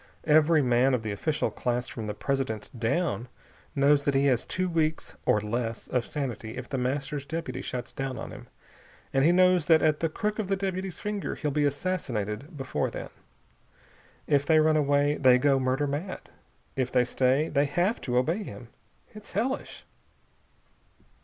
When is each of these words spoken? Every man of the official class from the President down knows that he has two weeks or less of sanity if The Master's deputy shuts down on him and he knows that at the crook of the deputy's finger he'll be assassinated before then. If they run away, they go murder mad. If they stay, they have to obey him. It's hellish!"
Every 0.25 0.63
man 0.63 0.95
of 0.95 1.03
the 1.03 1.11
official 1.11 1.51
class 1.51 1.87
from 1.87 2.07
the 2.07 2.15
President 2.15 2.71
down 2.75 3.27
knows 3.75 4.03
that 4.05 4.15
he 4.15 4.25
has 4.25 4.47
two 4.47 4.67
weeks 4.67 5.15
or 5.27 5.39
less 5.39 5.87
of 5.89 6.07
sanity 6.07 6.57
if 6.57 6.67
The 6.67 6.79
Master's 6.79 7.23
deputy 7.23 7.61
shuts 7.61 7.91
down 7.91 8.17
on 8.17 8.31
him 8.31 8.47
and 9.13 9.23
he 9.23 9.31
knows 9.31 9.67
that 9.67 9.83
at 9.83 9.99
the 9.99 10.09
crook 10.09 10.39
of 10.39 10.47
the 10.47 10.55
deputy's 10.55 10.99
finger 10.99 11.35
he'll 11.35 11.51
be 11.51 11.65
assassinated 11.65 12.57
before 12.57 12.89
then. 12.89 13.09
If 14.25 14.43
they 14.43 14.59
run 14.59 14.75
away, 14.75 15.17
they 15.17 15.37
go 15.37 15.59
murder 15.59 15.85
mad. 15.85 16.29
If 16.75 16.91
they 16.91 17.05
stay, 17.05 17.47
they 17.49 17.65
have 17.65 18.01
to 18.01 18.17
obey 18.17 18.41
him. 18.41 18.69
It's 19.13 19.33
hellish!" 19.33 19.85